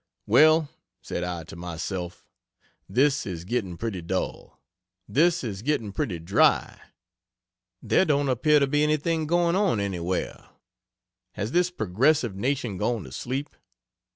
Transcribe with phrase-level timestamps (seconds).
[0.25, 0.67] Well,
[1.03, 2.25] said I to myself
[2.89, 4.59] this is getting pretty dull;
[5.07, 6.81] this is getting pretty dry;
[7.83, 10.49] there don't appear to be anything going on anywhere;
[11.33, 13.51] has this progressive nation gone to sleep?